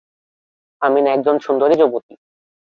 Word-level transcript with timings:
আমিনা 0.81 1.09
একজন 1.13 1.35
সুন্দরী 1.39 1.75
যুবতী। 1.75 2.13